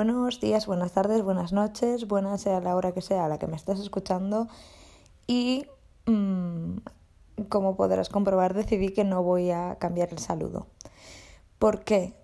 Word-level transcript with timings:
buenos 0.00 0.40
días, 0.40 0.66
buenas 0.66 0.92
tardes, 0.92 1.22
buenas 1.22 1.52
noches, 1.52 2.08
buena 2.08 2.38
sea 2.38 2.58
la 2.62 2.74
hora 2.74 2.92
que 2.92 3.02
sea 3.02 3.26
a 3.26 3.28
la 3.28 3.38
que 3.38 3.46
me 3.46 3.56
estés 3.56 3.78
escuchando. 3.80 4.48
Y 5.26 5.66
mmm, 6.06 6.78
como 7.50 7.76
podrás 7.76 8.08
comprobar, 8.08 8.54
decidí 8.54 8.94
que 8.94 9.04
no 9.04 9.22
voy 9.22 9.50
a 9.50 9.76
cambiar 9.78 10.08
el 10.08 10.18
saludo. 10.18 10.68
¿Por 11.58 11.84
qué? 11.84 12.14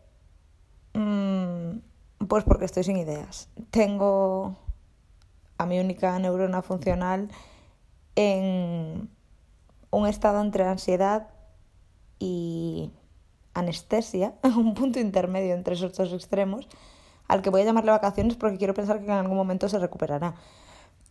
Mm, 0.94 1.80
pues 2.26 2.44
porque 2.44 2.64
estoy 2.64 2.82
sin 2.82 2.96
ideas. 2.96 3.50
Tengo 3.70 4.56
a 5.58 5.66
mi 5.66 5.78
única 5.78 6.18
neurona 6.18 6.62
funcional 6.62 7.28
en 8.14 9.10
un 9.90 10.06
estado 10.06 10.40
entre 10.40 10.64
ansiedad 10.64 11.28
y 12.18 12.90
anestesia, 13.52 14.32
un 14.44 14.72
punto 14.72 14.98
intermedio 14.98 15.52
entre 15.52 15.74
esos 15.74 15.94
dos 15.94 16.14
extremos, 16.14 16.66
al 17.28 17.42
que 17.42 17.50
voy 17.50 17.62
a 17.62 17.64
llamarle 17.64 17.90
vacaciones 17.90 18.36
porque 18.36 18.58
quiero 18.58 18.74
pensar 18.74 18.98
que 18.98 19.06
en 19.06 19.10
algún 19.12 19.36
momento 19.36 19.68
se 19.68 19.78
recuperará. 19.78 20.34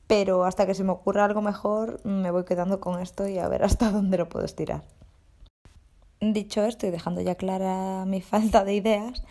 Pero 0.07 0.45
hasta 0.45 0.65
que 0.65 0.73
se 0.73 0.83
me 0.83 0.91
ocurra 0.91 1.25
algo 1.25 1.41
mejor, 1.41 1.99
me 2.05 2.31
voy 2.31 2.45
quedando 2.45 2.79
con 2.79 3.01
esto 3.01 3.27
y 3.27 3.39
a 3.39 3.47
ver 3.47 3.63
hasta 3.63 3.91
dónde 3.91 4.17
lo 4.17 4.29
puedo 4.29 4.45
estirar. 4.45 4.83
Dicho 6.21 6.63
esto 6.63 6.87
y 6.87 6.91
dejando 6.91 7.21
ya 7.21 7.35
clara 7.35 8.05
mi 8.05 8.21
falta 8.21 8.63
de 8.63 8.75
ideas, 8.75 9.23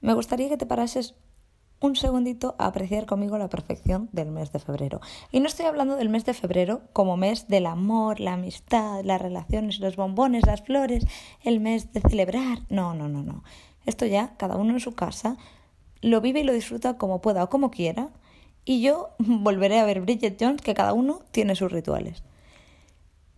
me 0.00 0.14
gustaría 0.14 0.48
que 0.48 0.56
te 0.56 0.66
parases 0.66 1.14
un 1.82 1.96
segundito 1.96 2.54
a 2.58 2.66
apreciar 2.66 3.06
conmigo 3.06 3.36
la 3.38 3.48
perfección 3.48 4.08
del 4.12 4.30
mes 4.30 4.52
de 4.52 4.60
febrero. 4.60 5.00
Y 5.32 5.40
no 5.40 5.46
estoy 5.46 5.66
hablando 5.66 5.96
del 5.96 6.08
mes 6.08 6.24
de 6.24 6.32
febrero 6.32 6.82
como 6.92 7.16
mes 7.16 7.48
del 7.48 7.66
amor, 7.66 8.20
la 8.20 8.34
amistad, 8.34 9.02
las 9.04 9.20
relaciones, 9.20 9.80
los 9.80 9.96
bombones, 9.96 10.46
las 10.46 10.62
flores, 10.62 11.04
el 11.42 11.58
mes 11.58 11.92
de 11.92 12.00
celebrar. 12.00 12.60
No, 12.68 12.94
no, 12.94 13.08
no, 13.08 13.22
no. 13.22 13.42
Esto 13.84 14.06
ya 14.06 14.36
cada 14.36 14.56
uno 14.56 14.74
en 14.74 14.80
su 14.80 14.94
casa 14.94 15.36
lo 16.02 16.20
vive 16.20 16.40
y 16.40 16.44
lo 16.44 16.52
disfruta 16.52 16.98
como 16.98 17.22
pueda 17.22 17.44
o 17.44 17.48
como 17.48 17.70
quiera. 17.70 18.10
Y 18.64 18.82
yo 18.82 19.10
volveré 19.18 19.78
a 19.80 19.86
ver 19.86 20.02
Bridget 20.02 20.36
Jones, 20.38 20.60
que 20.60 20.74
cada 20.74 20.92
uno 20.92 21.22
tiene 21.30 21.56
sus 21.56 21.72
rituales. 21.72 22.22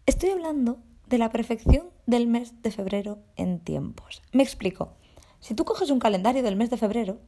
Estoy 0.06 0.30
hablando 0.30 0.78
de 1.06 1.18
la 1.18 1.30
perfección 1.30 1.90
del 2.06 2.26
mes 2.26 2.62
de 2.62 2.70
febrero 2.70 3.18
en 3.36 3.60
tiempos. 3.60 4.22
Me 4.32 4.42
explico. 4.42 4.94
Si 5.40 5.54
tú 5.54 5.64
coges 5.64 5.90
un 5.90 5.98
calendario 5.98 6.42
del 6.42 6.56
mes 6.56 6.70
de 6.70 6.78
febrero, 6.78 7.18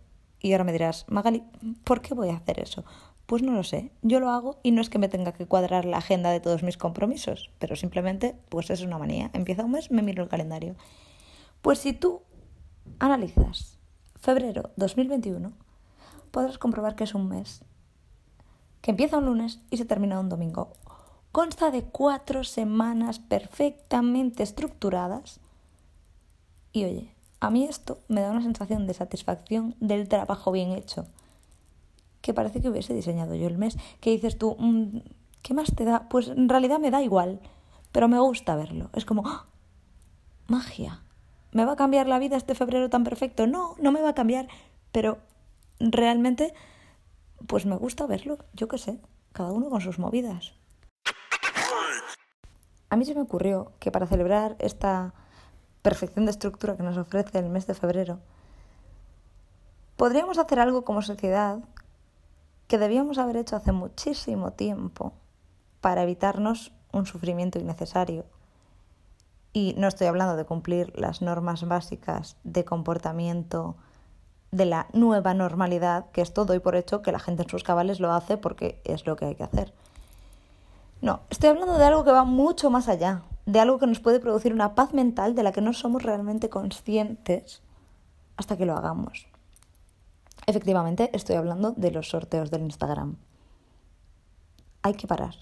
y 0.41 0.53
ahora 0.53 0.65
me 0.65 0.73
dirás, 0.73 1.05
Magali, 1.09 1.45
¿por 1.85 2.01
qué 2.01 2.15
voy 2.15 2.31
a 2.31 2.37
hacer 2.37 2.61
eso? 2.61 2.85
Pues 3.27 3.43
no 3.43 3.53
lo 3.53 3.65
sé, 3.65 3.91
yo 4.03 4.21
lo 4.21 4.31
hago 4.31 4.61
y 4.63 4.71
no 4.71 4.81
es 4.81 4.89
que 4.89 4.99
me 4.99 5.09
tenga 5.09 5.33
que 5.33 5.47
cuadrar 5.47 5.85
la 5.85 5.99
agenda 5.99 6.31
de 6.31 6.41
todos 6.41 6.63
mis 6.63 6.77
compromisos, 6.77 7.51
pero 7.59 7.75
simplemente, 7.77 8.37
pues 8.49 8.71
es 8.71 8.83
una 8.83 8.99
manía. 8.99 9.31
Empieza 9.33 9.65
un 9.65 9.73
mes, 9.73 9.91
me 9.91 10.03
miro 10.03 10.23
el 10.23 10.29
calendario. 10.29 10.77
Pues 11.61 11.81
si 11.81 11.93
tú 11.93 12.23
analizas 12.99 13.76
febrero 14.27 14.71
2021, 14.75 15.53
podrás 16.33 16.59
comprobar 16.59 16.97
que 16.97 17.05
es 17.05 17.15
un 17.15 17.29
mes 17.29 17.63
que 18.81 18.91
empieza 18.91 19.19
un 19.19 19.27
lunes 19.27 19.61
y 19.71 19.77
se 19.77 19.85
termina 19.85 20.19
un 20.19 20.29
domingo. 20.29 20.73
Consta 21.31 21.71
de 21.71 21.85
cuatro 21.85 22.43
semanas 22.43 23.21
perfectamente 23.21 24.43
estructuradas. 24.43 25.39
Y 26.73 26.85
oye, 26.87 27.15
a 27.39 27.51
mí 27.51 27.67
esto 27.67 28.01
me 28.09 28.21
da 28.21 28.33
una 28.33 28.43
sensación 28.43 28.89
de 28.89 28.95
satisfacción 28.95 29.77
del 29.79 30.09
trabajo 30.09 30.51
bien 30.51 30.73
hecho, 30.73 31.07
que 32.21 32.35
parece 32.35 32.61
que 32.61 32.69
hubiese 32.69 32.95
diseñado 32.95 33.37
yo 33.37 33.47
el 33.47 33.59
mes. 33.59 33.79
Que 34.01 34.11
dices 34.11 34.39
tú, 34.39 34.57
mm, 34.59 35.03
¿qué 35.43 35.55
más 35.55 35.73
te 35.73 35.85
da? 35.85 36.09
Pues 36.09 36.27
en 36.27 36.49
realidad 36.49 36.81
me 36.81 36.91
da 36.91 37.01
igual, 37.01 37.39
pero 37.93 38.09
me 38.09 38.19
gusta 38.19 38.57
verlo. 38.57 38.91
Es 38.93 39.05
como, 39.05 39.23
¡ah! 39.25 39.47
magia. 40.49 41.06
¿Me 41.57 41.65
va 41.65 41.73
a 41.73 41.77
cambiar 41.77 42.07
la 42.07 42.19
vida 42.19 42.37
este 42.37 42.55
febrero 42.55 42.91
tan 42.91 43.03
perfecto? 43.03 43.47
No, 43.47 43.77
no 43.79 43.91
me 43.91 44.03
va 44.03 44.11
a 44.11 44.15
cambiar, 44.15 44.47
pero 44.93 45.17
realmente, 45.81 46.53
pues 47.47 47.65
me 47.65 47.77
gusta 47.77 48.07
verlo, 48.07 48.37
yo 48.53 48.69
qué 48.69 48.77
sé, 48.77 49.01
cada 49.33 49.53
uno 49.53 49.71
con 49.71 49.81
sus 49.81 49.99
movidas. 49.99 50.53
A 52.91 52.97
mí 52.97 53.07
se 53.07 53.15
me 53.15 53.23
ocurrió 53.23 53.73
que 53.79 53.91
para 53.91 54.07
celebrar 54.07 54.57
esta 54.59 55.15
perfección 55.81 56.27
de 56.27 56.33
estructura 56.33 56.77
que 56.77 56.83
nos 56.83 56.99
ofrece 56.99 57.39
el 57.39 57.49
mes 57.49 57.67
de 57.67 57.73
febrero, 57.73 58.19
podríamos 59.97 60.37
hacer 60.37 60.61
algo 60.61 60.85
como 60.85 61.01
sociedad 61.01 61.61
que 62.67 62.77
debíamos 62.77 63.17
haber 63.17 63.39
hecho 63.39 63.57
hace 63.57 63.73
muchísimo 63.73 64.53
tiempo 64.53 65.15
para 65.81 66.03
evitarnos 66.03 66.73
un 66.93 67.07
sufrimiento 67.07 67.59
innecesario. 67.59 68.27
Y 69.57 69.75
no 69.79 69.89
estoy 69.89 70.07
hablando 70.07 70.37
de 70.37 70.45
cumplir 70.45 70.93
las 71.01 71.23
normas 71.23 71.67
básicas 71.67 72.37
de 72.45 72.67
comportamiento 72.67 73.75
de 74.51 74.67
la 74.67 74.87
nueva 74.93 75.33
normalidad, 75.33 76.11
que 76.11 76.21
esto 76.21 76.45
doy 76.45 76.59
por 76.59 76.77
hecho 76.77 77.01
que 77.01 77.11
la 77.11 77.19
gente 77.19 77.45
en 77.45 77.49
sus 77.49 77.65
cabales 77.65 77.99
lo 77.99 78.13
hace 78.13 78.37
porque 78.37 78.83
es 78.85 79.07
lo 79.07 79.17
que 79.17 79.25
hay 79.25 79.35
que 79.35 79.45
hacer. 79.45 79.73
No, 81.01 81.21
estoy 81.31 81.49
hablando 81.49 81.79
de 81.79 81.87
algo 81.87 82.05
que 82.05 82.13
va 82.13 82.25
mucho 82.25 82.69
más 82.69 82.87
allá, 82.87 83.23
de 83.47 83.59
algo 83.59 83.79
que 83.79 83.87
nos 83.87 83.99
puede 83.99 84.21
producir 84.21 84.53
una 84.53 84.75
paz 84.75 84.93
mental 84.93 85.35
de 85.35 85.43
la 85.43 85.53
que 85.53 85.63
no 85.63 85.73
somos 85.73 86.03
realmente 86.03 86.51
conscientes 86.51 87.63
hasta 88.37 88.59
que 88.59 88.67
lo 88.67 88.77
hagamos. 88.77 89.27
Efectivamente, 90.47 91.09
estoy 91.15 91.37
hablando 91.37 91.73
de 91.73 91.93
los 91.93 92.11
sorteos 92.11 92.51
del 92.51 92.61
Instagram. 92.61 93.17
Hay 94.83 94.93
que 94.93 95.07
parar. 95.07 95.35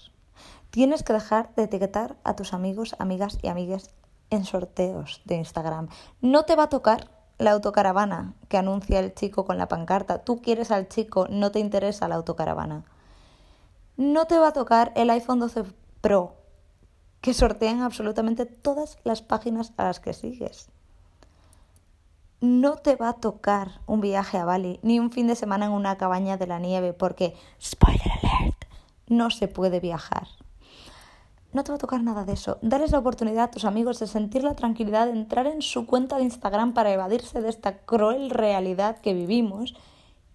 Tienes 0.69 1.03
que 1.03 1.11
dejar 1.11 1.53
de 1.55 1.63
etiquetar 1.63 2.15
a 2.23 2.37
tus 2.37 2.53
amigos, 2.53 2.95
amigas 2.97 3.39
y 3.41 3.49
amigues 3.49 3.93
en 4.29 4.45
sorteos 4.45 5.21
de 5.25 5.35
Instagram. 5.35 5.89
No 6.21 6.43
te 6.43 6.55
va 6.55 6.63
a 6.63 6.69
tocar 6.69 7.09
la 7.37 7.51
autocaravana 7.51 8.33
que 8.47 8.57
anuncia 8.57 8.99
el 8.99 9.13
chico 9.13 9.45
con 9.45 9.57
la 9.57 9.67
pancarta. 9.67 10.23
Tú 10.23 10.41
quieres 10.41 10.71
al 10.71 10.87
chico, 10.87 11.27
no 11.29 11.51
te 11.51 11.59
interesa 11.59 12.07
la 12.07 12.15
autocaravana. 12.15 12.83
No 13.97 14.25
te 14.25 14.37
va 14.39 14.49
a 14.49 14.53
tocar 14.53 14.91
el 14.95 15.09
iPhone 15.09 15.39
12 15.39 15.63
Pro 16.01 16.35
que 17.21 17.33
sortean 17.33 17.81
absolutamente 17.81 18.45
todas 18.45 18.99
las 19.03 19.21
páginas 19.23 19.73
a 19.77 19.85
las 19.85 19.99
que 19.99 20.13
sigues. 20.13 20.69
No 22.39 22.75
te 22.75 22.95
va 22.95 23.09
a 23.09 23.13
tocar 23.13 23.81
un 23.87 24.01
viaje 24.01 24.37
a 24.37 24.45
Bali 24.45 24.79
ni 24.83 24.99
un 24.99 25.11
fin 25.11 25.25
de 25.25 25.35
semana 25.35 25.65
en 25.65 25.71
una 25.71 25.97
cabaña 25.97 26.37
de 26.37 26.45
la 26.45 26.59
nieve 26.59 26.93
porque, 26.93 27.33
spoiler 27.59 28.11
alert, 28.21 28.65
no 29.07 29.31
se 29.31 29.47
puede 29.47 29.79
viajar. 29.79 30.27
No 31.55 31.63
te 31.63 31.71
va 31.71 31.77
a 31.77 31.79
tocar 31.79 32.03
nada 32.03 32.25
de 32.25 32.33
eso. 32.33 32.57
Darles 32.61 32.91
la 32.91 32.99
oportunidad 32.99 33.45
a 33.45 33.51
tus 33.51 33.63
amigos 33.63 33.97
de 33.99 34.07
sentir 34.07 34.43
la 34.43 34.57
tranquilidad 34.57 35.05
de 35.05 35.13
entrar 35.13 35.47
en 35.47 35.61
su 35.61 35.85
cuenta 35.85 36.17
de 36.17 36.23
Instagram 36.23 36.73
para 36.73 36.91
evadirse 36.91 37.39
de 37.39 37.47
esta 37.47 37.77
cruel 37.77 38.29
realidad 38.29 38.99
que 38.99 39.13
vivimos 39.13 39.73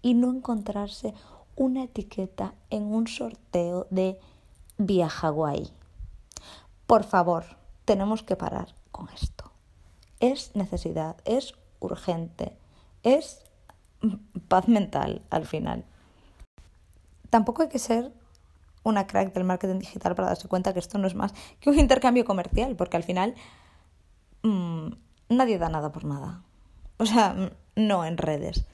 y 0.01 0.15
no 0.15 0.31
encontrarse 0.31 1.13
una 1.55 1.83
etiqueta 1.83 2.55
en 2.71 2.91
un 2.91 3.05
sorteo 3.05 3.85
de 3.91 4.19
Viajaguay. 4.79 5.69
Por 6.87 7.03
favor, 7.03 7.45
tenemos 7.85 8.23
que 8.23 8.35
parar 8.35 8.73
con 8.91 9.07
esto. 9.09 9.51
Es 10.19 10.55
necesidad, 10.55 11.17
es 11.25 11.53
urgente, 11.79 12.57
es 13.03 13.43
paz 14.47 14.67
mental 14.67 15.21
al 15.29 15.45
final. 15.45 15.85
Tampoco 17.29 17.61
hay 17.61 17.69
que 17.69 17.77
ser 17.77 18.11
una 18.83 19.07
crack 19.07 19.33
del 19.33 19.43
marketing 19.43 19.79
digital 19.79 20.15
para 20.15 20.29
darse 20.29 20.47
cuenta 20.47 20.73
que 20.73 20.79
esto 20.79 20.97
no 20.97 21.07
es 21.07 21.15
más 21.15 21.33
que 21.59 21.69
un 21.69 21.79
intercambio 21.79 22.25
comercial, 22.25 22.75
porque 22.75 22.97
al 22.97 23.03
final 23.03 23.35
mmm, 24.43 24.89
nadie 25.29 25.57
da 25.57 25.69
nada 25.69 25.91
por 25.91 26.05
nada. 26.05 26.43
O 26.97 27.05
sea, 27.05 27.51
no 27.75 28.05
en 28.05 28.17
redes. 28.17 28.65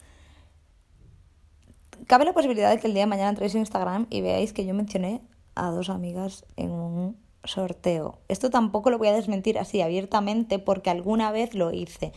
Cabe 2.07 2.25
la 2.25 2.33
posibilidad 2.33 2.69
de 2.69 2.79
que 2.79 2.87
el 2.87 2.93
día 2.93 3.03
de 3.03 3.07
mañana 3.07 3.29
entréis 3.29 3.55
en 3.55 3.61
Instagram 3.61 4.07
y 4.09 4.21
veáis 4.21 4.53
que 4.53 4.65
yo 4.65 4.73
mencioné 4.73 5.21
a 5.55 5.69
dos 5.71 5.89
amigas 5.89 6.45
en 6.55 6.71
un 6.71 7.17
sorteo. 7.43 8.19
Esto 8.27 8.49
tampoco 8.49 8.89
lo 8.89 8.97
voy 8.97 9.07
a 9.07 9.13
desmentir 9.13 9.57
así 9.57 9.81
abiertamente 9.81 10.59
porque 10.59 10.89
alguna 10.89 11.31
vez 11.31 11.53
lo 11.53 11.71
hice. 11.71 12.13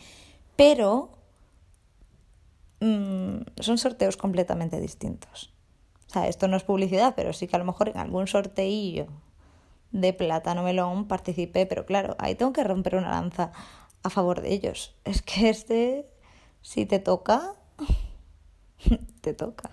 Pero 0.55 1.09
mmm, 2.79 3.37
son 3.59 3.77
sorteos 3.77 4.17
completamente 4.17 4.79
distintos. 4.79 5.53
O 6.11 6.13
sea, 6.13 6.27
esto 6.27 6.49
no 6.49 6.57
es 6.57 6.63
publicidad, 6.63 7.13
pero 7.15 7.31
sí 7.31 7.47
que 7.47 7.55
a 7.55 7.59
lo 7.59 7.63
mejor 7.63 7.87
en 7.87 7.97
algún 7.97 8.27
sorteillo 8.27 9.07
de 9.93 10.11
plátano 10.11 10.61
melón 10.61 11.07
participé, 11.07 11.65
pero 11.65 11.85
claro, 11.85 12.17
ahí 12.19 12.35
tengo 12.35 12.51
que 12.51 12.65
romper 12.65 12.97
una 12.97 13.11
lanza 13.11 13.53
a 14.03 14.09
favor 14.09 14.41
de 14.41 14.51
ellos. 14.51 14.93
Es 15.05 15.21
que 15.21 15.49
este, 15.49 16.05
si 16.61 16.85
te 16.85 16.99
toca, 16.99 17.53
te 19.21 19.33
toca. 19.33 19.71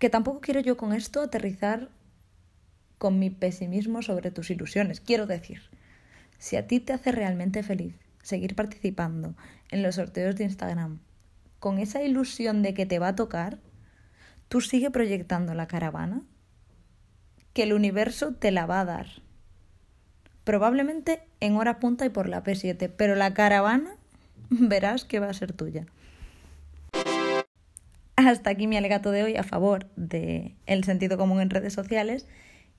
Que 0.00 0.10
tampoco 0.10 0.40
quiero 0.40 0.58
yo 0.58 0.76
con 0.76 0.92
esto 0.92 1.20
aterrizar 1.20 1.88
con 2.98 3.20
mi 3.20 3.30
pesimismo 3.30 4.02
sobre 4.02 4.32
tus 4.32 4.50
ilusiones. 4.50 5.00
Quiero 5.00 5.26
decir, 5.26 5.70
si 6.38 6.56
a 6.56 6.66
ti 6.66 6.80
te 6.80 6.94
hace 6.94 7.12
realmente 7.12 7.62
feliz 7.62 7.94
seguir 8.22 8.56
participando 8.56 9.36
en 9.70 9.84
los 9.84 9.94
sorteos 9.94 10.34
de 10.34 10.42
Instagram 10.42 10.98
con 11.60 11.78
esa 11.78 12.02
ilusión 12.02 12.62
de 12.62 12.74
que 12.74 12.86
te 12.86 12.98
va 12.98 13.08
a 13.08 13.14
tocar, 13.14 13.60
tú 14.48 14.60
sigue 14.60 14.90
proyectando 14.90 15.54
la 15.54 15.66
caravana, 15.66 16.22
que 17.52 17.62
el 17.62 17.72
universo 17.72 18.34
te 18.34 18.50
la 18.50 18.66
va 18.66 18.80
a 18.80 18.84
dar. 18.84 19.06
Probablemente 20.44 21.22
en 21.40 21.56
hora 21.56 21.78
punta 21.78 22.04
y 22.04 22.10
por 22.10 22.28
la 22.28 22.42
P7, 22.42 22.90
pero 22.96 23.14
la 23.14 23.32
caravana 23.34 23.96
verás 24.50 25.04
que 25.04 25.20
va 25.20 25.30
a 25.30 25.34
ser 25.34 25.52
tuya. 25.52 25.86
Hasta 28.16 28.50
aquí 28.50 28.66
mi 28.66 28.76
alegato 28.76 29.10
de 29.10 29.22
hoy 29.22 29.36
a 29.36 29.42
favor 29.42 29.86
del 29.96 30.54
el 30.66 30.84
sentido 30.84 31.18
común 31.18 31.40
en 31.40 31.50
redes 31.50 31.72
sociales 31.72 32.26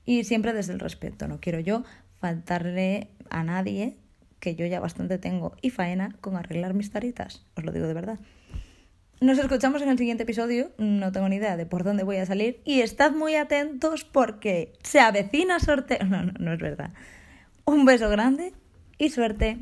y 0.05 0.23
siempre 0.23 0.53
desde 0.53 0.73
el 0.73 0.79
respeto. 0.79 1.27
No 1.27 1.39
quiero 1.39 1.59
yo 1.59 1.83
faltarle 2.19 3.09
a 3.29 3.43
nadie, 3.43 3.97
que 4.39 4.55
yo 4.55 4.65
ya 4.65 4.79
bastante 4.79 5.17
tengo, 5.17 5.55
y 5.61 5.71
faena 5.71 6.15
con 6.21 6.35
arreglar 6.35 6.73
mis 6.73 6.91
taritas. 6.91 7.45
Os 7.55 7.65
lo 7.65 7.71
digo 7.71 7.87
de 7.87 7.93
verdad. 7.93 8.19
Nos 9.21 9.37
escuchamos 9.37 9.81
en 9.81 9.87
el 9.87 9.97
siguiente 9.97 10.23
episodio, 10.23 10.71
no 10.77 11.13
tengo 11.13 11.29
ni 11.29 11.37
idea 11.37 11.55
de 11.55 11.65
por 11.65 11.85
dónde 11.85 12.03
voy 12.03 12.17
a 12.17 12.25
salir 12.25 12.59
y 12.65 12.81
estad 12.81 13.11
muy 13.11 13.35
atentos 13.35 14.03
porque 14.03 14.73
se 14.83 14.99
avecina 14.99 15.59
sorteo. 15.59 15.99
No, 16.05 16.23
no, 16.23 16.33
no 16.37 16.53
es 16.53 16.59
verdad. 16.59 16.91
Un 17.63 17.85
beso 17.85 18.09
grande 18.09 18.53
y 18.97 19.09
suerte. 19.09 19.57